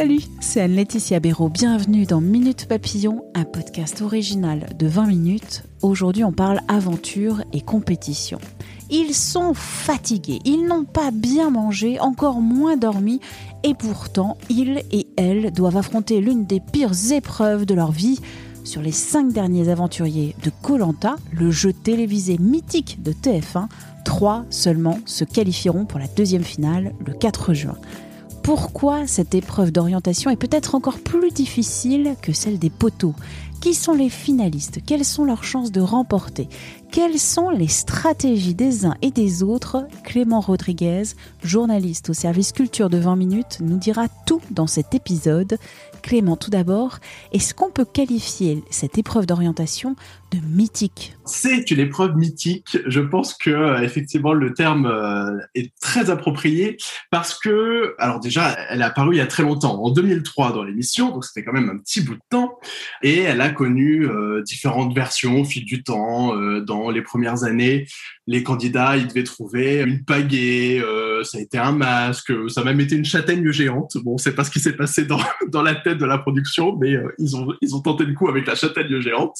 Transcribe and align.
Salut, 0.00 0.22
c'est 0.40 0.62
Anne-Laetitia 0.62 1.20
Béraud. 1.20 1.50
Bienvenue 1.50 2.06
dans 2.06 2.22
Minute 2.22 2.64
Papillon, 2.66 3.22
un 3.34 3.44
podcast 3.44 4.00
original 4.00 4.70
de 4.78 4.86
20 4.86 5.04
minutes. 5.04 5.64
Aujourd'hui, 5.82 6.24
on 6.24 6.32
parle 6.32 6.60
aventure 6.68 7.42
et 7.52 7.60
compétition. 7.60 8.38
Ils 8.88 9.12
sont 9.12 9.52
fatigués, 9.52 10.38
ils 10.46 10.64
n'ont 10.64 10.86
pas 10.86 11.10
bien 11.10 11.50
mangé, 11.50 12.00
encore 12.00 12.40
moins 12.40 12.78
dormi, 12.78 13.20
et 13.62 13.74
pourtant, 13.74 14.38
ils 14.48 14.82
et 14.90 15.06
elles 15.18 15.52
doivent 15.52 15.76
affronter 15.76 16.22
l'une 16.22 16.46
des 16.46 16.60
pires 16.60 17.12
épreuves 17.12 17.66
de 17.66 17.74
leur 17.74 17.92
vie. 17.92 18.20
Sur 18.64 18.80
les 18.80 18.92
cinq 18.92 19.34
derniers 19.34 19.68
aventuriers 19.68 20.34
de 20.42 20.50
Colanta, 20.62 21.16
le 21.30 21.50
jeu 21.50 21.74
télévisé 21.74 22.38
mythique 22.38 23.02
de 23.02 23.12
TF1, 23.12 23.66
trois 24.06 24.46
seulement 24.48 24.98
se 25.04 25.24
qualifieront 25.24 25.84
pour 25.84 25.98
la 25.98 26.06
deuxième 26.06 26.42
finale 26.42 26.94
le 27.04 27.12
4 27.12 27.52
juin. 27.52 27.76
Pourquoi 28.42 29.06
cette 29.06 29.34
épreuve 29.34 29.70
d'orientation 29.70 30.30
est 30.30 30.36
peut-être 30.36 30.74
encore 30.74 30.98
plus 30.98 31.30
difficile 31.30 32.14
que 32.22 32.32
celle 32.32 32.58
des 32.58 32.70
poteaux? 32.70 33.14
Qui 33.60 33.74
sont 33.74 33.92
les 33.92 34.08
finalistes? 34.08 34.78
Quelles 34.86 35.04
sont 35.04 35.26
leurs 35.26 35.44
chances 35.44 35.70
de 35.70 35.82
remporter? 35.82 36.48
Quelles 36.90 37.18
sont 37.18 37.50
les 37.50 37.68
stratégies 37.68 38.54
des 38.54 38.86
uns 38.86 38.96
et 39.02 39.10
des 39.10 39.42
autres? 39.42 39.86
Clément 40.02 40.40
Rodriguez, 40.40 41.02
journaliste 41.44 42.10
au 42.10 42.14
service 42.14 42.52
culture 42.52 42.88
de 42.88 42.96
20 42.96 43.16
minutes, 43.16 43.58
nous 43.60 43.76
dira 43.76 44.06
tout 44.26 44.40
dans 44.50 44.66
cet 44.66 44.94
épisode. 44.94 45.58
Clément, 46.02 46.36
tout 46.36 46.50
d'abord, 46.50 46.98
est-ce 47.32 47.54
qu'on 47.54 47.70
peut 47.70 47.84
qualifier 47.84 48.64
cette 48.70 48.96
épreuve 48.98 49.26
d'orientation 49.26 49.94
de 50.32 50.38
mythique? 50.48 51.14
C'est 51.26 51.70
une 51.70 51.80
épreuve 51.80 52.16
mythique. 52.16 52.78
Je 52.86 53.00
pense 53.00 53.34
que 53.34 53.50
euh, 53.50 53.82
effectivement 53.82 54.32
le 54.32 54.54
terme 54.54 54.86
euh, 54.86 55.38
est 55.54 55.72
très 55.80 56.10
approprié 56.10 56.76
parce 57.10 57.38
que, 57.38 57.94
alors 57.98 58.18
déjà, 58.18 58.56
elle 58.70 58.82
a 58.82 58.86
apparu 58.86 59.14
il 59.14 59.18
y 59.18 59.22
a 59.22 59.26
très 59.26 59.42
longtemps, 59.42 59.80
en 59.82 59.90
2003 59.90 60.52
dans 60.52 60.64
l'émission, 60.64 61.10
donc 61.10 61.24
c'était 61.24 61.44
quand 61.44 61.52
même 61.52 61.68
un 61.68 61.78
petit 61.78 62.00
bout 62.00 62.14
de 62.14 62.20
temps, 62.30 62.58
et 63.02 63.20
elle 63.20 63.40
a 63.40 63.49
connu 63.52 64.06
euh, 64.06 64.42
différentes 64.42 64.94
versions 64.94 65.40
au 65.40 65.44
fil 65.44 65.64
du 65.64 65.82
temps. 65.82 66.34
dans 66.60 66.90
les 66.90 67.02
premières 67.02 67.44
années, 67.44 67.86
les 68.26 68.42
candidats, 68.42 68.96
ils 68.96 69.06
devaient 69.06 69.24
trouver 69.24 69.82
une 69.82 70.04
pagaie, 70.04 70.82
ça 71.22 71.38
a 71.38 71.40
été 71.40 71.58
un 71.58 71.72
masque, 71.72 72.32
ça 72.48 72.60
a 72.62 72.64
même 72.64 72.80
été 72.80 72.96
une 72.96 73.04
châtaigne 73.04 73.50
géante. 73.50 73.96
Bon, 74.02 74.18
c'est 74.18 74.34
pas 74.34 74.44
ce 74.44 74.50
qui 74.50 74.60
s'est 74.60 74.76
passé 74.76 75.04
dans, 75.04 75.20
dans 75.48 75.62
la 75.62 75.74
tête 75.74 75.98
de 75.98 76.06
la 76.06 76.18
production, 76.18 76.76
mais 76.76 76.94
ils 77.18 77.36
ont 77.36 77.48
ils 77.60 77.74
ont 77.74 77.80
tenté 77.80 78.04
le 78.04 78.14
coup 78.14 78.28
avec 78.28 78.46
la 78.46 78.54
châtaigne 78.54 79.00
géante. 79.00 79.36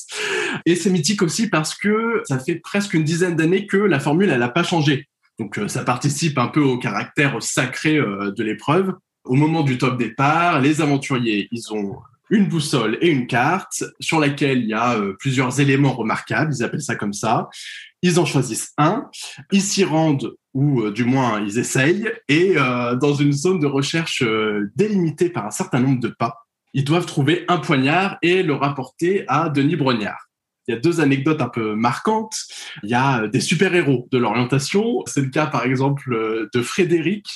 Et 0.66 0.74
c'est 0.74 0.90
mythique 0.90 1.22
aussi 1.22 1.48
parce 1.48 1.74
que 1.74 2.22
ça 2.24 2.38
fait 2.38 2.56
presque 2.56 2.94
une 2.94 3.04
dizaine 3.04 3.36
d'années 3.36 3.66
que 3.66 3.76
la 3.76 4.00
formule, 4.00 4.30
elle 4.30 4.40
n'a 4.40 4.48
pas 4.48 4.62
changé. 4.62 5.08
Donc 5.40 5.58
euh, 5.58 5.68
ça 5.68 5.84
participe 5.84 6.38
un 6.38 6.48
peu 6.48 6.60
au 6.60 6.78
caractère 6.78 7.42
sacré 7.42 7.96
euh, 7.96 8.30
de 8.30 8.44
l'épreuve. 8.44 8.94
Au 9.24 9.34
moment 9.34 9.62
du 9.62 9.78
top 9.78 9.98
départ, 9.98 10.60
les 10.60 10.80
aventuriers, 10.82 11.48
ils 11.50 11.72
ont 11.72 11.96
une 12.30 12.46
boussole 12.46 12.98
et 13.00 13.10
une 13.10 13.26
carte 13.26 13.84
sur 14.00 14.20
laquelle 14.20 14.58
il 14.58 14.68
y 14.68 14.74
a 14.74 14.94
euh, 14.96 15.14
plusieurs 15.18 15.60
éléments 15.60 15.92
remarquables, 15.92 16.52
ils 16.54 16.62
appellent 16.62 16.82
ça 16.82 16.96
comme 16.96 17.12
ça. 17.12 17.48
Ils 18.02 18.18
en 18.18 18.24
choisissent 18.24 18.72
un, 18.78 19.10
ils 19.52 19.60
s'y 19.60 19.84
rendent 19.84 20.34
ou 20.54 20.90
du 20.90 21.04
moins 21.04 21.40
ils 21.40 21.58
essayent, 21.58 22.10
et 22.28 22.54
dans 22.54 23.12
une 23.12 23.30
zone 23.30 23.60
de 23.60 23.66
recherche 23.66 24.24
délimitée 24.74 25.28
par 25.28 25.44
un 25.44 25.50
certain 25.50 25.80
nombre 25.80 26.00
de 26.00 26.08
pas, 26.08 26.38
ils 26.72 26.84
doivent 26.84 27.06
trouver 27.06 27.44
un 27.48 27.58
poignard 27.58 28.16
et 28.22 28.42
le 28.42 28.54
rapporter 28.54 29.24
à 29.28 29.48
Denis 29.48 29.76
Brognard. 29.76 30.30
Il 30.68 30.74
y 30.74 30.76
a 30.76 30.80
deux 30.80 31.00
anecdotes 31.00 31.40
un 31.42 31.48
peu 31.48 31.74
marquantes. 31.74 32.36
Il 32.84 32.90
y 32.90 32.94
a 32.94 33.26
des 33.26 33.40
super-héros 33.40 34.08
de 34.12 34.18
l'orientation. 34.18 35.02
C'est 35.06 35.22
le 35.22 35.30
cas, 35.30 35.46
par 35.46 35.64
exemple, 35.64 36.12
euh, 36.12 36.48
de 36.54 36.62
Frédéric. 36.62 37.26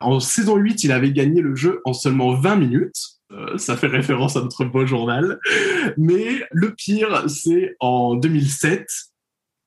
En 0.00 0.20
saison 0.20 0.56
8, 0.56 0.84
il 0.84 0.92
avait 0.92 1.12
gagné 1.12 1.40
le 1.40 1.54
jeu 1.54 1.80
en 1.84 1.94
seulement 1.94 2.34
20 2.34 2.56
minutes. 2.56 3.00
Euh, 3.32 3.58
ça 3.58 3.76
fait 3.76 3.86
référence 3.86 4.36
à 4.36 4.42
notre 4.42 4.64
beau 4.64 4.86
journal. 4.86 5.38
Mais 5.96 6.42
le 6.50 6.74
pire, 6.74 7.28
c'est 7.28 7.76
en 7.80 8.14
2007. 8.14 8.86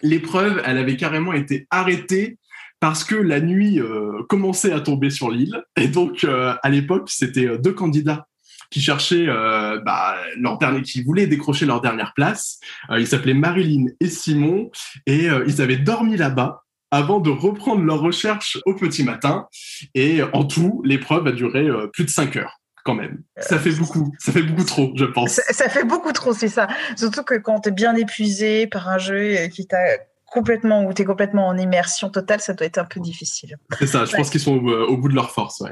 L'épreuve, 0.01 0.61
elle 0.65 0.77
avait 0.77 0.97
carrément 0.97 1.33
été 1.33 1.67
arrêtée 1.69 2.37
parce 2.79 3.03
que 3.03 3.15
la 3.15 3.39
nuit 3.39 3.79
euh, 3.79 4.23
commençait 4.29 4.71
à 4.71 4.81
tomber 4.81 5.09
sur 5.09 5.31
l'île. 5.31 5.63
Et 5.77 5.87
donc, 5.87 6.25
à 6.25 6.69
l'époque, 6.69 7.09
c'était 7.09 7.57
deux 7.57 7.73
candidats 7.73 8.27
qui 8.69 8.81
cherchaient 8.81 9.27
euh, 9.27 9.79
bah, 9.81 10.17
leur 10.37 10.57
dernier, 10.57 10.81
qui 10.81 11.03
voulaient 11.03 11.27
décrocher 11.27 11.65
leur 11.65 11.81
dernière 11.81 12.13
place. 12.13 12.59
Euh, 12.89 12.99
ils 12.99 13.07
s'appelaient 13.07 13.33
Marilyn 13.33 13.87
et 13.99 14.07
Simon 14.07 14.71
et 15.05 15.29
euh, 15.29 15.45
ils 15.47 15.61
avaient 15.61 15.77
dormi 15.77 16.17
là-bas 16.17 16.63
avant 16.91 17.19
de 17.19 17.29
reprendre 17.29 17.83
leur 17.83 17.99
recherche 17.99 18.57
au 18.65 18.73
petit 18.73 19.03
matin. 19.03 19.47
Et 19.93 20.21
en 20.33 20.45
tout, 20.45 20.81
l'épreuve 20.85 21.27
a 21.27 21.31
duré 21.31 21.67
plus 21.91 22.05
de 22.05 22.09
cinq 22.09 22.37
heures 22.37 22.61
quand 22.85 22.93
même. 22.93 23.23
Ça 23.37 23.57
fait 23.57 23.71
beaucoup, 23.71 24.13
ça 24.19 24.31
fait 24.31 24.43
beaucoup 24.43 24.63
trop, 24.63 24.91
je 24.95 25.05
pense. 25.05 25.31
Ça, 25.31 25.41
ça 25.51 25.69
fait 25.69 25.83
beaucoup 25.83 26.11
trop, 26.11 26.33
c'est 26.33 26.47
ça. 26.47 26.67
Surtout 26.95 27.23
que 27.23 27.33
quand 27.33 27.61
tu 27.61 27.69
es 27.69 27.71
bien 27.71 27.95
épuisé 27.95 28.67
par 28.67 28.87
un 28.87 28.99
jeu 28.99 29.47
qui 29.47 29.65
t'a 29.65 29.97
complètement 30.27 30.83
ou 30.85 30.93
tu 30.93 31.01
es 31.01 31.05
complètement 31.05 31.47
en 31.47 31.57
immersion 31.57 32.09
totale, 32.09 32.41
ça 32.41 32.53
doit 32.53 32.67
être 32.67 32.77
un 32.77 32.85
peu 32.85 32.99
difficile. 32.99 33.57
C'est 33.79 33.87
ça, 33.87 34.05
je 34.05 34.15
pense 34.15 34.29
qu'ils 34.29 34.41
sont 34.41 34.53
au, 34.55 34.97
bout 34.97 35.09
de 35.09 35.15
leur 35.15 35.31
force. 35.31 35.61
Ouais. 35.61 35.71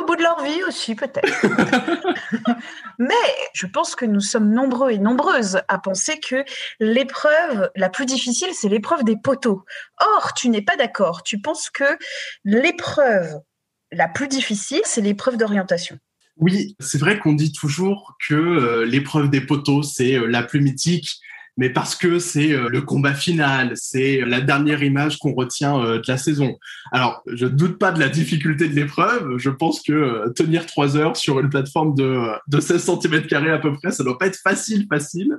au 0.00 0.04
bout 0.04 0.14
de 0.14 0.22
leur 0.22 0.42
vie 0.44 0.62
aussi, 0.68 0.94
peut-être. 0.94 1.26
Mais 2.98 3.14
je 3.52 3.66
pense 3.66 3.96
que 3.96 4.04
nous 4.04 4.20
sommes 4.20 4.52
nombreux 4.52 4.92
et 4.92 4.98
nombreuses 4.98 5.60
à 5.66 5.78
penser 5.78 6.20
que 6.20 6.44
l'épreuve 6.78 7.70
la 7.74 7.88
plus 7.88 8.06
difficile, 8.06 8.50
c'est 8.52 8.68
l'épreuve 8.68 9.02
des 9.02 9.16
poteaux. 9.16 9.64
Or, 9.98 10.34
tu 10.34 10.50
n'es 10.50 10.62
pas 10.62 10.76
d'accord. 10.76 11.24
Tu 11.24 11.40
penses 11.40 11.68
que 11.70 11.98
l'épreuve 12.44 13.40
la 13.90 14.06
plus 14.06 14.28
difficile, 14.28 14.82
c'est 14.84 15.00
l'épreuve 15.00 15.36
d'orientation. 15.36 15.98
Oui, 16.36 16.74
c'est 16.80 16.98
vrai 16.98 17.18
qu'on 17.18 17.32
dit 17.32 17.52
toujours 17.52 18.16
que 18.26 18.34
euh, 18.34 18.84
l'épreuve 18.84 19.30
des 19.30 19.40
poteaux, 19.40 19.82
c'est 19.82 20.14
euh, 20.14 20.26
la 20.26 20.42
plus 20.42 20.60
mythique 20.60 21.20
mais 21.56 21.70
parce 21.70 21.94
que 21.94 22.18
c'est 22.18 22.50
euh, 22.50 22.68
le 22.68 22.82
combat 22.82 23.14
final, 23.14 23.74
c'est 23.76 24.22
la 24.22 24.40
dernière 24.40 24.82
image 24.82 25.20
qu'on 25.20 25.34
retient 25.34 25.78
de 25.78 26.02
la 26.08 26.16
saison. 26.16 26.58
Alors, 26.90 27.22
je 27.32 27.44
ne 27.44 27.50
doute 27.50 27.78
pas 27.78 27.92
de 27.92 28.00
la 28.00 28.08
difficulté 28.08 28.66
de 28.66 28.74
l'épreuve. 28.74 29.38
Je 29.38 29.50
pense 29.50 29.80
que 29.80 30.32
tenir 30.34 30.66
trois 30.66 30.96
heures 30.96 31.16
sur 31.16 31.38
une 31.38 31.48
plateforme 31.48 31.94
de, 31.94 32.26
de 32.48 32.58
16 32.58 32.84
cm 33.00 33.46
à 33.52 33.58
peu 33.58 33.72
près, 33.72 33.92
ça 33.92 34.02
doit 34.02 34.18
pas 34.18 34.26
être 34.26 34.40
facile, 34.42 34.88
facile. 34.90 35.36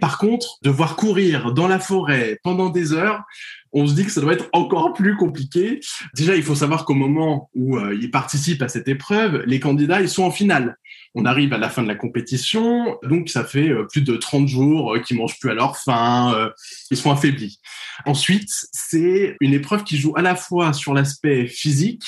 Par 0.00 0.18
contre, 0.18 0.58
devoir 0.62 0.94
courir 0.94 1.52
dans 1.52 1.66
la 1.66 1.80
forêt 1.80 2.38
pendant 2.44 2.68
des 2.68 2.92
heures, 2.92 3.24
on 3.72 3.86
se 3.86 3.94
dit 3.94 4.04
que 4.04 4.10
ça 4.10 4.20
doit 4.20 4.32
être 4.32 4.48
encore 4.52 4.92
plus 4.92 5.16
compliqué. 5.16 5.80
Déjà, 6.14 6.36
il 6.36 6.42
faut 6.42 6.54
savoir 6.54 6.84
qu'au 6.84 6.94
moment 6.94 7.50
où 7.54 7.78
ils 7.78 8.10
participent 8.10 8.62
à 8.62 8.68
cette 8.68 8.88
épreuve, 8.88 9.42
les 9.46 9.60
candidats, 9.60 10.00
ils 10.00 10.08
sont 10.08 10.24
en 10.24 10.30
finale 10.30 10.76
on 11.16 11.24
arrive 11.24 11.54
à 11.54 11.58
la 11.58 11.70
fin 11.70 11.82
de 11.82 11.88
la 11.88 11.94
compétition, 11.94 12.98
donc 13.02 13.30
ça 13.30 13.42
fait 13.42 13.70
euh, 13.70 13.84
plus 13.84 14.02
de 14.02 14.16
30 14.16 14.46
jours 14.46 14.94
euh, 14.94 15.00
qu'ils 15.00 15.16
mangent 15.16 15.40
plus 15.40 15.50
à 15.50 15.54
leur 15.54 15.78
faim, 15.78 16.34
euh, 16.36 16.50
ils 16.90 16.96
sont 16.96 17.10
affaiblis. 17.10 17.58
Ensuite, 18.04 18.50
c'est 18.70 19.34
une 19.40 19.54
épreuve 19.54 19.82
qui 19.82 19.96
joue 19.96 20.12
à 20.14 20.20
la 20.20 20.36
fois 20.36 20.74
sur 20.74 20.92
l'aspect 20.92 21.46
physique 21.46 22.04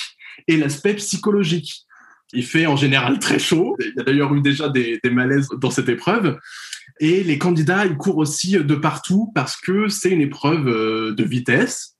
et 0.46 0.58
l'aspect 0.58 0.94
psychologique. 0.94 1.86
Il 2.32 2.44
fait 2.44 2.66
en 2.66 2.76
général 2.76 3.18
très 3.18 3.38
chaud. 3.38 3.76
Il 3.80 3.94
y 3.96 4.00
a 4.00 4.04
d'ailleurs 4.04 4.34
eu 4.34 4.40
déjà 4.40 4.68
des, 4.68 5.00
malaises 5.10 5.48
dans 5.60 5.70
cette 5.70 5.88
épreuve. 5.88 6.38
Et 7.00 7.22
les 7.22 7.38
candidats, 7.38 7.86
ils 7.86 7.96
courent 7.96 8.18
aussi 8.18 8.52
de 8.52 8.74
partout 8.74 9.30
parce 9.34 9.56
que 9.56 9.88
c'est 9.88 10.10
une 10.10 10.20
épreuve 10.20 10.64
de 11.14 11.24
vitesse. 11.24 11.97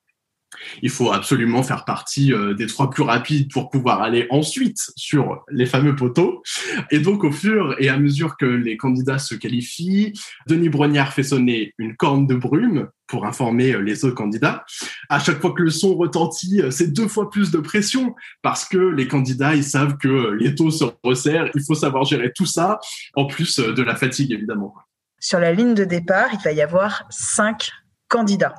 Il 0.82 0.90
faut 0.90 1.12
absolument 1.12 1.62
faire 1.62 1.84
partie 1.84 2.32
euh, 2.32 2.54
des 2.54 2.66
trois 2.66 2.90
plus 2.90 3.02
rapides 3.02 3.50
pour 3.52 3.70
pouvoir 3.70 4.02
aller 4.02 4.26
ensuite 4.30 4.92
sur 4.96 5.44
les 5.50 5.66
fameux 5.66 5.96
poteaux. 5.96 6.42
Et 6.90 6.98
donc, 6.98 7.24
au 7.24 7.32
fur 7.32 7.74
et 7.78 7.88
à 7.88 7.98
mesure 7.98 8.36
que 8.36 8.46
les 8.46 8.76
candidats 8.76 9.18
se 9.18 9.34
qualifient, 9.34 10.12
Denis 10.46 10.68
Brognard 10.68 11.12
fait 11.12 11.22
sonner 11.22 11.74
une 11.78 11.96
corne 11.96 12.26
de 12.26 12.34
brume 12.34 12.88
pour 13.06 13.26
informer 13.26 13.72
euh, 13.72 13.80
les 13.80 14.04
autres 14.04 14.14
candidats. 14.14 14.64
À 15.08 15.18
chaque 15.18 15.40
fois 15.40 15.52
que 15.52 15.62
le 15.62 15.70
son 15.70 15.96
retentit, 15.96 16.60
euh, 16.60 16.70
c'est 16.70 16.92
deux 16.92 17.08
fois 17.08 17.30
plus 17.30 17.50
de 17.50 17.58
pression 17.58 18.14
parce 18.42 18.64
que 18.64 18.78
les 18.78 19.08
candidats, 19.08 19.54
ils 19.54 19.64
savent 19.64 19.96
que 19.96 20.32
les 20.38 20.54
taux 20.54 20.70
se 20.70 20.84
resserrent. 21.02 21.48
Il 21.54 21.62
faut 21.62 21.74
savoir 21.74 22.04
gérer 22.04 22.32
tout 22.34 22.46
ça, 22.46 22.78
en 23.14 23.26
plus 23.26 23.58
de 23.58 23.82
la 23.82 23.96
fatigue, 23.96 24.32
évidemment. 24.32 24.74
Sur 25.20 25.40
la 25.40 25.52
ligne 25.52 25.74
de 25.74 25.84
départ, 25.84 26.28
il 26.32 26.40
va 26.44 26.52
y 26.52 26.62
avoir 26.62 27.04
cinq 27.10 27.70
candidats. 28.08 28.54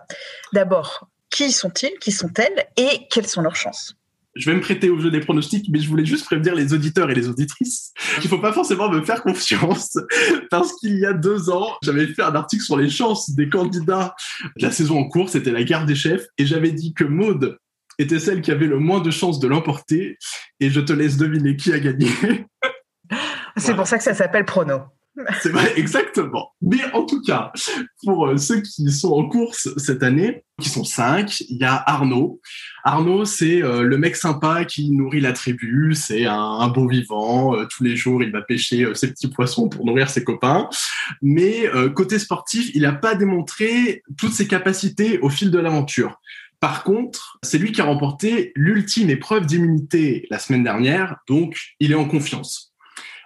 D'abord, 0.54 1.09
qui 1.30 1.52
sont-ils? 1.52 1.98
Qui 2.00 2.12
sont-elles? 2.12 2.68
Et 2.78 3.08
quelles 3.10 3.28
sont 3.28 3.42
leurs 3.42 3.56
chances? 3.56 3.96
Je 4.36 4.50
vais 4.50 4.56
me 4.56 4.62
prêter 4.62 4.90
au 4.90 5.00
jeu 5.00 5.10
des 5.10 5.20
pronostics, 5.20 5.68
mais 5.70 5.80
je 5.80 5.90
voulais 5.90 6.06
juste 6.06 6.26
prévenir 6.26 6.56
les 6.56 6.74
auditeurs 6.74 7.10
et 7.10 7.16
les 7.16 7.28
auditrices 7.28 7.94
qu'il 8.22 8.30
faut 8.30 8.40
pas 8.40 8.54
forcément 8.54 8.90
me 8.90 9.04
faire 9.04 9.24
confiance, 9.24 9.98
parce 10.52 10.74
qu'il 10.76 10.98
y 11.00 11.06
a 11.06 11.14
deux 11.14 11.50
ans, 11.50 11.76
j'avais 11.82 12.08
fait 12.08 12.22
un 12.22 12.36
article 12.36 12.64
sur 12.64 12.78
les 12.78 12.90
chances 12.90 13.32
des 13.32 13.50
candidats 13.50 14.16
de 14.58 14.66
la 14.66 14.72
saison 14.72 15.00
en 15.00 15.08
cours, 15.08 15.30
c'était 15.30 15.52
la 15.52 15.64
guerre 15.64 15.86
des 15.86 15.96
chefs, 15.96 16.28
et 16.38 16.46
j'avais 16.46 16.72
dit 16.72 16.94
que 16.94 17.04
Maude 17.04 17.58
était 17.98 18.20
celle 18.20 18.42
qui 18.42 18.52
avait 18.52 18.68
le 18.68 18.78
moins 18.78 19.02
de 19.02 19.12
chances 19.12 19.40
de 19.40 19.48
l'emporter, 19.48 20.18
et 20.60 20.70
je 20.70 20.80
te 20.80 20.94
laisse 20.94 21.18
deviner 21.18 21.56
qui 21.56 21.74
a 21.74 21.80
gagné. 21.80 22.10
C'est 23.58 23.76
pour 23.76 23.88
ça 23.88 23.98
que 23.98 24.04
ça 24.04 24.14
s'appelle 24.14 24.46
prono. 24.46 24.84
C'est 25.42 25.50
vrai, 25.50 25.74
exactement. 25.78 26.52
Mais 26.62 26.80
en 26.94 27.06
tout 27.06 27.22
cas, 27.22 27.52
pour 28.04 28.28
euh, 28.28 28.38
ceux 28.38 28.62
qui 28.62 28.92
sont 28.92 29.12
en 29.12 29.28
course 29.28 29.70
cette 29.78 30.04
année, 30.04 30.44
qui 30.62 30.70
sont 30.70 30.84
cinq, 30.84 31.42
il 31.42 31.58
y 31.58 31.64
a 31.64 31.76
Arnaud. 31.76 32.42
Arnaud, 32.84 33.26
c'est 33.26 33.62
euh, 33.62 33.82
le 33.82 33.98
mec 33.98 34.16
sympa 34.16 34.66
qui 34.66 34.92
nourrit 34.92 35.22
la 35.22 35.34
tribu, 35.34 35.94
c'est 35.96 36.26
un, 36.26 36.68
beau 36.70 36.88
vivant. 36.88 37.56
Euh, 37.56 37.66
tous 37.66 37.84
les 37.84 37.96
jours, 37.96 38.24
il 38.24 38.32
va 38.32 38.42
pêcher 38.42 38.88
ses 38.94 39.12
petits 39.12 39.30
poissons 39.30 39.70
pour 39.70 39.86
nourrir 39.86 40.10
ses 40.10 40.24
copains. 40.24 40.70
Mais 41.22 41.70
côté 41.96 42.20
sportif, 42.20 42.70
il 42.74 42.84
n'a 42.84 42.94
pas 42.94 43.16
démontré 43.16 44.04
toutes 44.18 44.34
ses 44.34 44.48
capacités 44.48 45.20
au 45.20 45.30
fil 45.30 45.50
de 45.50 45.58
l'aventure. 45.58 46.20
Par 46.60 46.84
contre, 46.84 47.40
c'est 47.42 47.58
lui 47.58 47.72
qui 47.72 47.82
a 47.82 47.86
remporté 47.86 48.52
l'ultime 48.56 49.10
épreuve 49.10 49.46
d'immunité 49.46 50.28
la 50.30 50.40
semaine 50.40 50.64
dernière, 50.64 51.18
donc 51.28 51.58
il 51.80 51.92
est 51.92 51.96
en 51.96 52.06
confiance. 52.06 52.70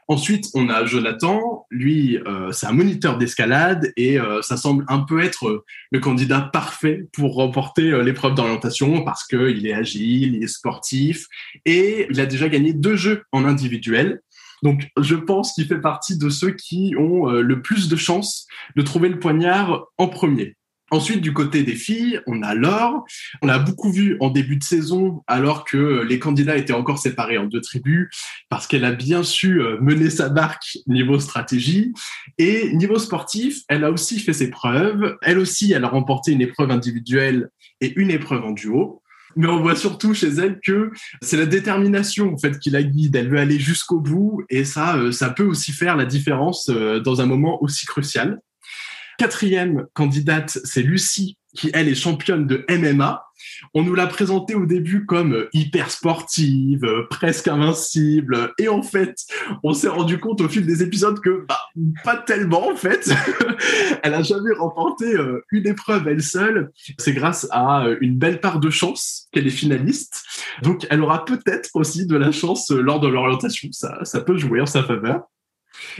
Ensuite, 0.07 0.49
on 0.53 0.69
a 0.69 0.85
Jonathan. 0.85 1.65
Lui, 1.69 2.17
euh, 2.27 2.51
c'est 2.51 2.65
un 2.65 2.73
moniteur 2.73 3.17
d'escalade 3.17 3.91
et 3.95 4.19
euh, 4.19 4.41
ça 4.41 4.57
semble 4.57 4.85
un 4.87 4.99
peu 4.99 5.23
être 5.23 5.47
euh, 5.47 5.65
le 5.91 5.99
candidat 5.99 6.41
parfait 6.41 7.07
pour 7.13 7.35
remporter 7.35 8.03
l'épreuve 8.03 8.35
d'orientation 8.35 9.03
parce 9.03 9.25
qu'il 9.25 9.65
est 9.65 9.73
agile, 9.73 10.35
il 10.35 10.43
est 10.43 10.47
sportif 10.47 11.27
et 11.65 12.07
il 12.09 12.19
a 12.19 12.25
déjà 12.25 12.49
gagné 12.49 12.73
deux 12.73 12.95
jeux 12.95 13.23
en 13.31 13.45
individuel. 13.45 14.21
Donc, 14.61 14.87
je 14.97 15.15
pense 15.15 15.53
qu'il 15.53 15.65
fait 15.65 15.81
partie 15.81 16.17
de 16.17 16.29
ceux 16.29 16.51
qui 16.51 16.95
ont 16.97 17.25
le 17.25 17.61
plus 17.61 17.89
de 17.89 17.97
chances 17.97 18.47
de 18.77 18.81
trouver 18.81 19.09
le 19.09 19.19
poignard 19.19 19.87
en 19.97 20.07
premier. 20.07 20.55
Ensuite, 20.93 21.21
du 21.21 21.33
côté 21.33 21.63
des 21.63 21.73
filles, 21.73 22.19
on 22.27 22.43
a 22.43 22.53
Laure. 22.53 23.03
On 23.41 23.47
l'a 23.47 23.57
beaucoup 23.57 23.91
vu 23.91 24.15
en 24.19 24.29
début 24.29 24.57
de 24.57 24.63
saison, 24.63 25.23
alors 25.25 25.65
que 25.65 26.03
les 26.07 26.19
candidats 26.19 26.55
étaient 26.55 26.71
encore 26.71 26.99
séparés 26.99 27.39
en 27.39 27.45
deux 27.45 27.61
tribus, 27.61 28.09
parce 28.47 28.67
qu'elle 28.67 28.85
a 28.85 28.91
bien 28.91 29.23
su 29.23 29.59
euh, 29.59 29.79
mener 29.81 30.11
sa 30.11 30.29
barque 30.29 30.77
niveau 30.85 31.17
stratégie. 31.17 31.93
Et 32.37 32.71
niveau 32.75 32.99
sportif, 32.99 33.61
elle 33.69 33.85
a 33.85 33.89
aussi 33.89 34.19
fait 34.19 34.33
ses 34.33 34.51
preuves. 34.51 35.17
Elle 35.23 35.39
aussi, 35.39 35.71
elle 35.71 35.83
a 35.83 35.87
remporté 35.89 36.31
une 36.31 36.41
épreuve 36.41 36.69
individuelle 36.69 37.49
et 37.81 37.99
une 37.99 38.11
épreuve 38.11 38.43
en 38.43 38.51
duo. 38.51 39.01
Mais 39.35 39.47
on 39.47 39.61
voit 39.61 39.75
surtout 39.75 40.13
chez 40.13 40.27
elle 40.27 40.59
que 40.63 40.91
c'est 41.23 41.37
la 41.37 41.47
détermination 41.47 42.31
en 42.31 42.37
fait 42.37 42.59
qui 42.59 42.69
la 42.69 42.83
guide. 42.83 43.15
Elle 43.15 43.29
veut 43.29 43.39
aller 43.39 43.57
jusqu'au 43.57 43.99
bout 43.99 44.43
et 44.51 44.63
ça, 44.63 44.95
euh, 44.97 45.11
ça 45.11 45.31
peut 45.31 45.45
aussi 45.45 45.71
faire 45.71 45.97
la 45.97 46.05
différence 46.05 46.69
euh, 46.69 46.99
dans 46.99 47.19
un 47.19 47.25
moment 47.25 47.63
aussi 47.63 47.87
crucial. 47.87 48.37
Quatrième 49.23 49.85
candidate, 49.93 50.59
c'est 50.65 50.81
Lucie, 50.81 51.37
qui 51.55 51.71
elle 51.73 51.87
est 51.87 51.95
championne 51.95 52.45
de 52.45 52.65
MMA. 52.69 53.23
On 53.73 53.81
nous 53.81 53.95
l'a 53.95 54.05
présentée 54.05 54.53
au 54.53 54.65
début 54.65 55.05
comme 55.05 55.47
hyper 55.53 55.89
sportive, 55.91 56.85
presque 57.09 57.47
invincible, 57.47 58.51
et 58.59 58.67
en 58.67 58.81
fait, 58.81 59.15
on 59.63 59.73
s'est 59.73 59.87
rendu 59.87 60.19
compte 60.19 60.41
au 60.41 60.49
fil 60.49 60.65
des 60.65 60.83
épisodes 60.83 61.21
que 61.21 61.45
bah, 61.47 61.57
pas 62.03 62.17
tellement 62.17 62.67
en 62.67 62.75
fait. 62.75 63.09
elle 64.03 64.13
a 64.13 64.23
jamais 64.23 64.53
remporté 64.55 65.15
euh, 65.15 65.39
une 65.53 65.67
épreuve 65.67 66.05
elle 66.09 66.21
seule. 66.21 66.71
C'est 66.97 67.13
grâce 67.13 67.47
à 67.51 67.85
euh, 67.85 67.97
une 68.01 68.17
belle 68.17 68.41
part 68.41 68.59
de 68.59 68.69
chance 68.69 69.29
qu'elle 69.31 69.47
est 69.47 69.51
finaliste. 69.51 70.21
Donc, 70.63 70.85
elle 70.89 71.01
aura 71.01 71.23
peut-être 71.23 71.69
aussi 71.75 72.05
de 72.07 72.17
la 72.17 72.33
chance 72.33 72.71
euh, 72.71 72.81
lors 72.81 72.99
de 72.99 73.07
l'orientation. 73.07 73.69
Ça, 73.71 74.03
ça 74.03 74.19
peut 74.19 74.35
jouer 74.35 74.59
en 74.59 74.65
sa 74.65 74.83
faveur. 74.83 75.21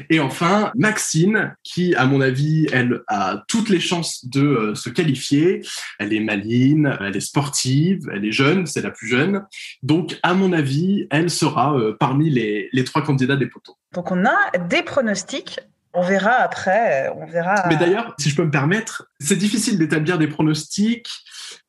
Et 0.10 0.20
enfin, 0.20 0.72
Maxine, 0.76 1.56
qui, 1.64 1.96
à 1.96 2.06
mon 2.06 2.22
avis, 2.22 2.68
elle 2.72 3.02
a 3.08 3.44
toutes 3.48 3.70
les 3.70 3.80
chances 3.80 4.26
de 4.26 4.42
euh, 4.42 4.76
se 4.76 4.90
qualifier. 4.90 5.62
Elle 6.00 6.14
est 6.14 6.20
maline, 6.20 6.98
elle 7.00 7.16
est 7.16 7.22
sportive, 7.22 8.10
elle 8.14 8.26
est 8.26 8.32
jeune, 8.32 8.66
c'est 8.66 8.82
la 8.82 8.92
plus 8.92 9.08
jeune. 9.08 9.46
Donc, 9.82 10.20
à 10.24 10.34
mon 10.34 10.54
avis, 10.54 11.08
elle 11.12 11.30
sera 11.30 11.76
euh, 11.76 11.96
parmi 12.00 12.30
les, 12.30 12.70
les 12.72 12.84
trois 12.84 13.02
candidats 13.02 13.36
des 13.36 13.48
poteaux. 13.48 13.78
Donc, 13.94 14.12
on 14.12 14.26
a 14.26 14.58
des 14.70 14.84
pronostics 14.84 15.60
on 15.94 16.02
verra 16.02 16.32
après, 16.32 17.12
on 17.16 17.26
verra. 17.28 17.68
Mais 17.70 17.76
d'ailleurs, 17.76 18.16
si 18.18 18.32
je 18.32 18.36
peux 18.36 18.44
me 18.44 18.52
permettre, 18.52 19.08
c'est 19.20 19.36
difficile 19.36 19.78
d'établir 19.78 20.18
des 20.18 20.28
pronostics 20.28 21.08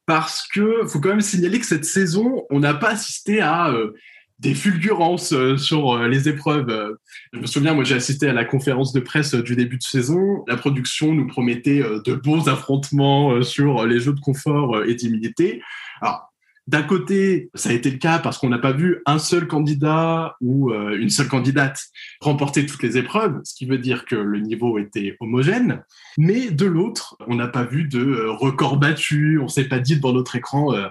parce 0.06 0.46
que 0.48 0.86
faut 0.86 1.00
quand 1.00 1.10
même 1.10 1.20
signaler 1.20 1.60
que 1.60 1.66
cette 1.66 1.84
saison, 1.84 2.44
on 2.50 2.60
n'a 2.60 2.74
pas 2.74 2.90
assisté 2.90 3.40
à 3.40 3.68
euh, 3.68 3.94
des 4.38 4.54
fulgurances 4.54 5.32
euh, 5.32 5.56
sur 5.56 5.92
euh, 5.92 6.08
les 6.08 6.28
épreuves. 6.28 6.96
Je 7.32 7.38
me 7.38 7.46
souviens, 7.46 7.74
moi, 7.74 7.84
j'ai 7.84 7.94
assisté 7.94 8.28
à 8.28 8.32
la 8.32 8.44
conférence 8.44 8.92
de 8.92 9.00
presse 9.00 9.34
du 9.34 9.56
début 9.56 9.78
de 9.78 9.82
saison. 9.82 10.44
La 10.48 10.56
production 10.56 11.12
nous 11.12 11.26
promettait 11.26 11.82
euh, 11.82 12.00
de 12.04 12.14
beaux 12.14 12.48
affrontements 12.48 13.42
sur 13.42 13.86
les 13.86 14.00
jeux 14.00 14.12
de 14.12 14.20
confort 14.20 14.84
et 14.84 14.94
d'immunité. 14.94 15.62
Alors, 16.00 16.33
d'un 16.66 16.82
côté, 16.82 17.50
ça 17.54 17.70
a 17.70 17.72
été 17.72 17.90
le 17.90 17.98
cas 17.98 18.18
parce 18.18 18.38
qu'on 18.38 18.48
n'a 18.48 18.58
pas 18.58 18.72
vu 18.72 19.02
un 19.04 19.18
seul 19.18 19.46
candidat 19.46 20.36
ou 20.40 20.70
euh, 20.70 20.96
une 20.98 21.10
seule 21.10 21.28
candidate 21.28 21.78
remporter 22.20 22.64
toutes 22.64 22.82
les 22.82 22.96
épreuves, 22.96 23.38
ce 23.44 23.54
qui 23.54 23.66
veut 23.66 23.78
dire 23.78 24.06
que 24.06 24.16
le 24.16 24.40
niveau 24.40 24.78
était 24.78 25.16
homogène. 25.20 25.82
Mais 26.16 26.50
de 26.50 26.64
l'autre, 26.64 27.16
on 27.26 27.34
n'a 27.34 27.48
pas 27.48 27.64
vu 27.64 27.84
de 27.84 28.00
euh, 28.00 28.32
record 28.32 28.78
battu. 28.78 29.38
On 29.42 29.48
s'est 29.48 29.68
pas 29.68 29.78
dit 29.78 29.96
devant 29.96 30.14
notre 30.14 30.36
écran, 30.36 30.72
euh, 30.74 30.88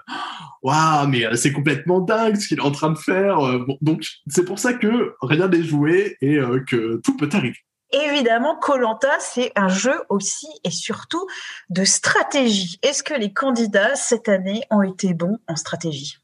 waouh, 0.62 1.08
mais 1.08 1.26
c'est 1.36 1.52
complètement 1.52 2.02
dingue 2.02 2.36
ce 2.36 2.48
qu'il 2.48 2.60
est 2.60 2.62
en 2.62 2.72
train 2.72 2.92
de 2.92 3.00
faire. 3.00 3.40
donc 3.82 4.06
c'est 4.28 4.46
pour 4.46 4.60
ça 4.60 4.74
que 4.74 5.16
rien 5.22 5.48
n'est 5.48 5.64
joué 5.64 6.18
et 6.22 6.38
que 6.68 7.02
tout 7.04 7.18
peut 7.18 7.30
arriver 7.34 7.58
évidemment, 7.94 8.58
Colanta, 8.58 9.20
c'est 9.20 9.52
un 9.56 9.70
jeu 9.70 9.96
aussi 10.10 10.48
et 10.64 10.72
surtout 10.72 11.26
de 11.70 11.84
stratégie. 11.84 12.80
Est-ce 12.82 13.04
que 13.04 13.14
les 13.14 13.32
candidats 13.32 13.96
cette 13.96 14.30
année 14.30 14.64
ont 14.70 14.82
été 14.82 15.14
bons 15.14 15.38
en 15.48 15.56
stratégie? 15.56 16.18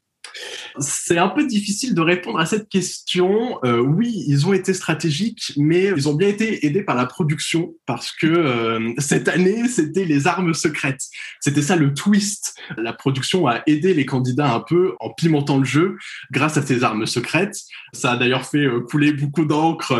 C'est 0.78 1.18
un 1.18 1.28
peu 1.28 1.46
difficile 1.46 1.94
de 1.94 2.00
répondre 2.00 2.38
à 2.38 2.46
cette 2.46 2.68
question. 2.68 3.58
Euh, 3.64 3.80
oui, 3.80 4.24
ils 4.28 4.46
ont 4.46 4.52
été 4.52 4.72
stratégiques, 4.74 5.52
mais 5.56 5.86
ils 5.86 6.08
ont 6.08 6.14
bien 6.14 6.28
été 6.28 6.64
aidés 6.66 6.82
par 6.82 6.94
la 6.94 7.06
production 7.06 7.74
parce 7.86 8.12
que 8.12 8.26
euh, 8.26 8.92
cette 8.98 9.28
année, 9.28 9.66
c'était 9.68 10.04
les 10.04 10.26
armes 10.26 10.54
secrètes. 10.54 11.02
C'était 11.40 11.62
ça 11.62 11.76
le 11.76 11.92
twist. 11.94 12.54
La 12.76 12.92
production 12.92 13.46
a 13.46 13.62
aidé 13.66 13.94
les 13.94 14.06
candidats 14.06 14.52
un 14.52 14.60
peu 14.60 14.94
en 15.00 15.10
pimentant 15.10 15.58
le 15.58 15.64
jeu 15.64 15.96
grâce 16.30 16.56
à 16.56 16.62
ces 16.62 16.84
armes 16.84 17.06
secrètes. 17.06 17.56
Ça 17.92 18.12
a 18.12 18.16
d'ailleurs 18.16 18.46
fait 18.46 18.58
euh, 18.64 18.80
couler 18.80 19.12
beaucoup 19.12 19.44
d'encre. 19.44 19.92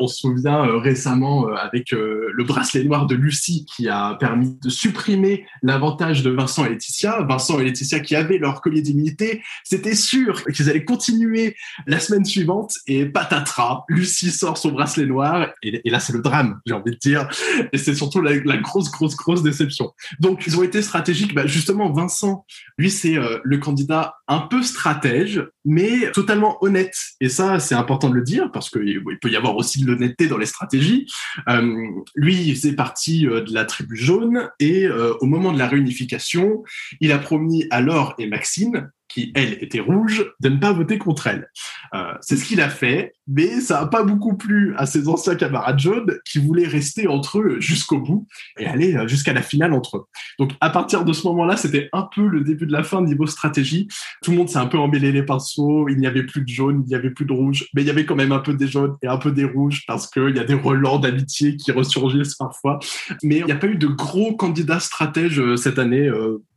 On 0.00 0.06
se 0.06 0.18
souvient 0.18 0.62
récemment 0.80 1.48
avec 1.48 1.90
le 1.90 2.44
bracelet 2.44 2.84
noir 2.84 3.06
de 3.06 3.14
Lucie 3.14 3.64
qui 3.64 3.88
a 3.88 4.14
permis 4.14 4.56
de 4.62 4.68
supprimer 4.68 5.46
l'avantage 5.62 6.22
de 6.22 6.30
Vincent 6.30 6.64
et 6.64 6.70
Laetitia. 6.70 7.22
Vincent 7.22 7.58
et 7.58 7.64
Laetitia 7.64 8.00
qui 8.00 8.16
avaient 8.16 8.38
leur 8.38 8.60
collier 8.60 8.82
d'immunité, 8.82 9.42
c'était 9.64 9.94
sûr 9.94 10.44
qu'ils 10.44 10.70
allaient 10.70 10.84
continuer 10.84 11.56
la 11.86 12.00
semaine 12.00 12.24
suivante 12.24 12.74
et 12.86 13.06
patatras, 13.06 13.84
Lucie 13.88 14.30
sort 14.30 14.58
son 14.58 14.70
bracelet 14.70 15.06
noir 15.06 15.48
et, 15.62 15.88
là 15.88 16.00
c'est 16.00 16.12
le 16.12 16.20
drame, 16.20 16.60
j'ai 16.66 16.74
envie 16.74 16.92
de 16.92 16.96
dire. 16.96 17.28
Et 17.72 17.78
c'est 17.78 17.94
surtout 17.94 18.20
la, 18.20 18.36
grosse, 18.58 18.90
grosse, 18.90 19.16
grosse 19.16 19.42
déception. 19.42 19.92
Donc 20.20 20.46
ils 20.46 20.58
ont 20.58 20.62
été 20.62 20.82
stratégiques. 20.82 21.34
Bah, 21.34 21.46
justement, 21.46 21.92
Vincent, 21.92 22.44
lui 22.76 22.90
c'est 22.90 23.16
euh, 23.16 23.38
le 23.44 23.58
candidat 23.58 24.17
un 24.28 24.40
peu 24.40 24.62
stratège, 24.62 25.42
mais 25.64 26.10
totalement 26.12 26.62
honnête. 26.62 26.94
Et 27.20 27.28
ça, 27.28 27.58
c'est 27.58 27.74
important 27.74 28.10
de 28.10 28.14
le 28.14 28.22
dire 28.22 28.50
parce 28.52 28.70
qu'il 28.70 29.02
peut 29.20 29.30
y 29.30 29.36
avoir 29.36 29.56
aussi 29.56 29.82
de 29.82 29.86
l'honnêteté 29.86 30.26
dans 30.26 30.38
les 30.38 30.46
stratégies. 30.46 31.06
Euh, 31.48 31.86
lui, 32.14 32.36
il 32.36 32.54
faisait 32.54 32.74
partie 32.74 33.26
euh, 33.26 33.40
de 33.40 33.52
la 33.52 33.64
tribu 33.64 33.96
jaune 33.96 34.50
et 34.60 34.88
au 34.88 35.26
moment 35.26 35.52
de 35.52 35.58
la 35.58 35.66
réunification, 35.66 36.62
il 37.00 37.12
a 37.12 37.18
promis 37.18 37.66
à 37.70 37.80
Laure 37.80 38.14
et 38.18 38.26
Maxine 38.26 38.90
qui, 39.08 39.32
elle, 39.34 39.54
était 39.62 39.80
rouge, 39.80 40.24
de 40.40 40.48
ne 40.48 40.56
pas 40.56 40.72
voter 40.72 40.98
contre 40.98 41.26
elle. 41.26 41.48
Euh, 41.94 42.12
c'est 42.20 42.36
ce 42.36 42.44
qu'il 42.44 42.60
a 42.60 42.68
fait, 42.68 43.14
mais 43.26 43.60
ça 43.60 43.80
n'a 43.80 43.86
pas 43.86 44.02
beaucoup 44.02 44.36
plu 44.36 44.74
à 44.76 44.86
ses 44.86 45.08
anciens 45.08 45.34
camarades 45.34 45.78
jaunes 45.78 46.18
qui 46.24 46.38
voulaient 46.38 46.66
rester 46.66 47.08
entre 47.08 47.38
eux 47.38 47.56
jusqu'au 47.60 47.98
bout 47.98 48.26
et 48.58 48.66
aller 48.66 48.94
euh, 48.94 49.08
jusqu'à 49.08 49.32
la 49.32 49.42
finale 49.42 49.72
entre 49.72 49.96
eux. 49.96 50.04
Donc, 50.38 50.52
à 50.60 50.70
partir 50.70 51.04
de 51.04 51.12
ce 51.12 51.26
moment-là, 51.26 51.56
c'était 51.56 51.88
un 51.92 52.06
peu 52.14 52.26
le 52.26 52.42
début 52.42 52.66
de 52.66 52.72
la 52.72 52.82
fin 52.82 53.02
niveau 53.02 53.26
stratégie. 53.26 53.88
Tout 54.22 54.32
le 54.32 54.36
monde 54.36 54.48
s'est 54.48 54.58
un 54.58 54.66
peu 54.66 54.78
emmêlé 54.78 55.12
les 55.12 55.22
pinceaux, 55.22 55.88
il 55.88 55.98
n'y 55.98 56.06
avait 56.06 56.24
plus 56.24 56.42
de 56.42 56.48
jaune, 56.48 56.82
il 56.86 56.88
n'y 56.88 56.94
avait 56.94 57.10
plus 57.10 57.24
de 57.24 57.32
rouge, 57.32 57.66
mais 57.74 57.82
il 57.82 57.86
y 57.86 57.90
avait 57.90 58.04
quand 58.04 58.16
même 58.16 58.32
un 58.32 58.40
peu 58.40 58.54
des 58.54 58.68
jaunes 58.68 58.96
et 59.02 59.06
un 59.06 59.18
peu 59.18 59.32
des 59.32 59.44
rouges 59.44 59.84
parce 59.86 60.08
qu'il 60.08 60.36
y 60.36 60.40
a 60.40 60.44
des 60.44 60.54
relents 60.54 60.98
d'amitié 60.98 61.56
qui 61.56 61.72
ressurgissent 61.72 62.34
parfois. 62.34 62.78
Mais 63.22 63.38
il 63.38 63.44
n'y 63.46 63.52
a 63.52 63.56
pas 63.56 63.66
eu 63.66 63.76
de 63.76 63.86
gros 63.86 64.36
candidats 64.36 64.80
stratèges 64.80 65.40
euh, 65.40 65.56
cette 65.56 65.78
année, 65.78 66.10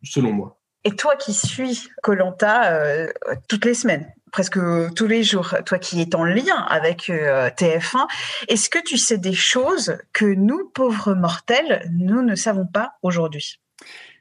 selon 0.04 0.34
moi. 0.34 0.61
Et 0.84 0.96
toi 0.96 1.16
qui 1.16 1.34
suis 1.34 1.90
Colanta 2.02 2.74
euh, 2.74 3.08
toutes 3.48 3.66
les 3.66 3.74
semaines, 3.74 4.12
presque 4.32 4.60
tous 4.96 5.08
les 5.08 5.24
jours, 5.24 5.56
toi 5.66 5.78
qui 5.78 6.02
es 6.02 6.16
en 6.16 6.24
lien 6.24 6.66
avec 6.70 7.10
euh, 7.10 7.50
TF1, 7.50 8.08
est-ce 8.48 8.70
que 8.70 8.80
tu 8.80 8.98
sais 8.98 9.18
des 9.18 9.34
choses 9.34 9.98
que 10.14 10.26
nous, 10.26 10.70
pauvres 10.74 11.14
mortels, 11.14 11.88
nous 11.92 12.24
ne 12.24 12.36
savons 12.36 12.66
pas 12.66 12.94
aujourd'hui? 13.04 13.60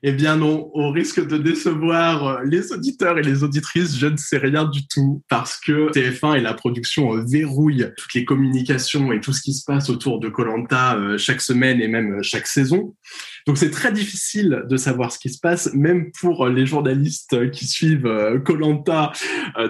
Eh 0.03 0.13
bien 0.13 0.37
non, 0.37 0.71
au 0.73 0.91
risque 0.91 1.27
de 1.27 1.37
décevoir 1.37 2.27
euh, 2.27 2.39
les 2.47 2.73
auditeurs 2.73 3.19
et 3.19 3.23
les 3.23 3.45
auditrices, 3.45 3.99
je 3.99 4.07
ne 4.07 4.17
sais 4.17 4.39
rien 4.39 4.65
du 4.65 4.89
tout 4.89 5.23
parce 5.29 5.61
que 5.61 5.91
TF1 5.91 6.39
et 6.39 6.41
la 6.41 6.55
production 6.55 7.15
euh, 7.15 7.25
verrouillent 7.29 7.93
toutes 7.99 8.15
les 8.15 8.25
communications 8.25 9.13
et 9.13 9.21
tout 9.21 9.35
ce 9.35 9.43
qui 9.43 9.53
se 9.53 9.63
passe 9.63 9.91
autour 9.91 10.19
de 10.19 10.31
Colanta 10.31 10.97
euh, 10.97 11.19
chaque 11.19 11.43
semaine 11.43 11.83
et 11.83 11.89
même 11.89 12.23
chaque 12.23 12.47
saison. 12.47 12.95
Donc 13.47 13.59
c'est 13.59 13.69
très 13.69 13.93
difficile 13.93 14.63
de 14.67 14.77
savoir 14.79 15.13
ce 15.13 15.19
qui 15.19 15.29
se 15.29 15.39
passe, 15.39 15.75
même 15.75 16.11
pour 16.19 16.49
les 16.49 16.65
journalistes 16.65 17.51
qui 17.51 17.67
suivent 17.67 18.41
Colanta 18.45 19.13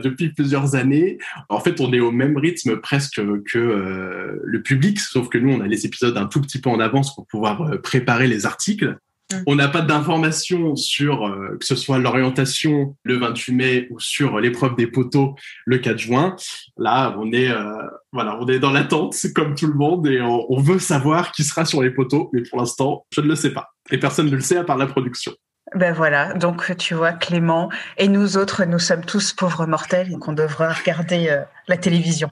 depuis 0.03 0.33
plusieurs 0.33 0.75
années. 0.75 1.19
En 1.49 1.61
fait, 1.61 1.81
on 1.81 1.93
est 1.93 2.01
au 2.01 2.11
même 2.11 2.37
rythme 2.37 2.77
presque 2.77 3.21
que 3.45 4.39
le 4.43 4.63
public, 4.63 4.99
sauf 4.99 5.29
que 5.29 5.39
nous, 5.39 5.53
on 5.53 5.61
a 5.61 5.69
les 5.69 5.87
épisodes 5.87 6.17
un 6.17 6.27
tout 6.27 6.41
petit 6.41 6.61
peu 6.61 6.69
en 6.69 6.81
avance 6.81 7.15
pour 7.15 7.27
pouvoir 7.29 7.81
préparer 7.81 8.27
les 8.27 8.45
articles. 8.45 8.97
Mm. 9.33 9.37
On 9.47 9.55
n'a 9.55 9.69
pas 9.69 9.81
d'informations 9.81 10.77
sur 10.77 11.27
euh, 11.27 11.57
que 11.59 11.67
ce 11.67 11.77
soit 11.77 11.99
l'orientation 11.99 12.97
le 13.05 13.17
28 13.19 13.53
mai 13.53 13.89
ou 13.91 14.01
sur 14.01 14.41
l'épreuve 14.41 14.77
des 14.77 14.87
poteaux 14.87 15.35
le 15.67 15.79
4 15.79 15.99
juin. 15.99 16.37
Là, 16.77 17.15
on 17.19 17.33
est 17.33 17.51
euh, 17.51 17.65
voilà, 18.13 18.39
on 18.41 18.47
est 18.47 18.59
dans 18.59 18.73
l'attente 18.73 19.17
comme 19.35 19.55
tout 19.55 19.67
le 19.67 19.75
monde 19.75 20.07
et 20.07 20.21
on, 20.21 20.61
veut 20.61 20.79
savoir 20.79 21.33
qui 21.33 21.43
sera 21.43 21.65
sur 21.65 21.83
les 21.83 21.91
poteaux, 21.91 22.29
mais 22.33 22.43
pour 22.43 22.59
l'instant, 22.59 23.07
je 23.13 23.21
ne 23.21 23.29
le 23.29 23.35
sais 23.35 23.51
pas 23.51 23.73
et 23.91 23.99
personne 23.99 24.27
ne 24.27 24.37
le 24.37 24.41
sait 24.41 24.57
à 24.57 24.65
part 24.65 24.77
la 24.77 24.87
production. 24.87 25.33
Ben 25.75 25.93
voilà, 25.93 26.35
donc 26.35 26.77
tu 26.79 26.95
vois 26.95 27.13
Clément 27.13 27.71
et 27.97 28.09
nous 28.09 28.37
autres, 28.37 28.65
nous 28.65 28.81
sommes 28.81 29.05
tous 29.05 29.33
pauvres 29.33 29.67
mortels 29.67 30.13
et 30.13 30.19
qu'on 30.19 30.33
devra 30.33 30.73
regarder 30.73 31.29
euh, 31.29 31.43
la 31.69 31.77
télévision. 31.77 32.31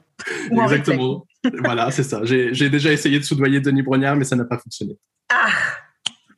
Exactement. 0.51 1.25
voilà, 1.63 1.89
c'est 1.91 2.03
ça. 2.03 2.21
J'ai 2.23 2.69
déjà 2.69 2.91
essayé 2.91 3.17
de 3.17 3.23
soudoyer 3.23 3.61
Denis 3.61 3.81
Brognard, 3.81 4.17
mais 4.17 4.25
ça 4.25 4.35
n'a 4.35 4.43
pas 4.43 4.57
fonctionné. 4.57 4.97
Ah 5.31 5.49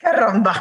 Caramba 0.02 0.54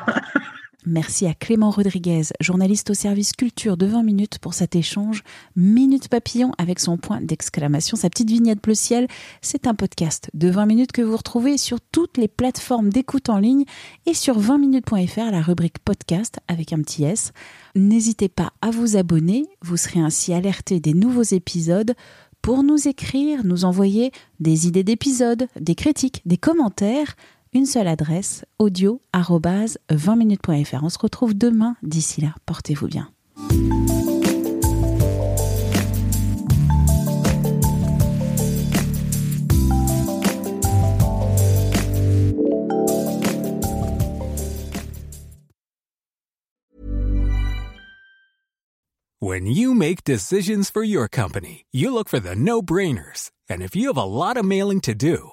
Merci 0.86 1.26
à 1.26 1.34
Clément 1.34 1.70
Rodriguez, 1.70 2.22
journaliste 2.40 2.90
au 2.90 2.94
service 2.94 3.32
culture 3.32 3.76
de 3.76 3.84
20 3.84 4.02
minutes 4.02 4.38
pour 4.38 4.54
cet 4.54 4.74
échange 4.76 5.22
Minute 5.54 6.08
Papillon 6.08 6.52
avec 6.56 6.80
son 6.80 6.96
point 6.96 7.20
d'exclamation, 7.20 7.98
sa 7.98 8.08
petite 8.08 8.30
vignette 8.30 8.62
bleu 8.62 8.74
ciel. 8.74 9.06
C'est 9.42 9.66
un 9.66 9.74
podcast 9.74 10.30
de 10.32 10.48
20 10.48 10.66
minutes 10.66 10.92
que 10.92 11.02
vous 11.02 11.16
retrouvez 11.16 11.58
sur 11.58 11.80
toutes 11.80 12.16
les 12.16 12.28
plateformes 12.28 12.88
d'écoute 12.88 13.28
en 13.28 13.38
ligne 13.38 13.64
et 14.06 14.14
sur 14.14 14.40
20minutes.fr, 14.40 15.30
la 15.30 15.42
rubrique 15.42 15.80
podcast 15.80 16.38
avec 16.48 16.72
un 16.72 16.80
petit 16.80 17.04
S. 17.04 17.32
N'hésitez 17.74 18.30
pas 18.30 18.52
à 18.62 18.70
vous 18.70 18.96
abonner, 18.96 19.44
vous 19.60 19.76
serez 19.76 20.00
ainsi 20.00 20.32
alerté 20.32 20.80
des 20.80 20.94
nouveaux 20.94 21.22
épisodes. 21.22 21.94
Pour 22.40 22.62
nous 22.62 22.88
écrire, 22.88 23.44
nous 23.44 23.66
envoyer 23.66 24.12
des 24.40 24.66
idées 24.66 24.84
d'épisodes, 24.84 25.46
des 25.60 25.74
critiques, 25.74 26.22
des 26.24 26.38
commentaires, 26.38 27.16
une 27.52 27.66
seule 27.66 27.88
adresse 27.88 28.44
audio 28.58 29.00
20minutes.fr. 29.90 30.84
On 30.84 30.88
se 30.88 30.98
retrouve 30.98 31.36
demain. 31.36 31.76
D'ici 31.82 32.20
là, 32.20 32.34
portez-vous 32.46 32.88
bien. 32.88 33.10
When 49.22 49.46
you 49.46 49.74
make 49.74 50.02
decisions 50.02 50.70
for 50.70 50.82
your 50.82 51.06
company, 51.06 51.66
you 51.70 51.92
look 51.92 52.08
for 52.08 52.18
the 52.18 52.34
no-brainers. 52.34 53.30
And 53.48 53.62
if 53.62 53.76
you 53.76 53.88
have 53.88 53.98
a 53.98 54.04
lot 54.04 54.36
of 54.36 54.44
mailing 54.44 54.80
to 54.80 54.94
do, 54.94 55.32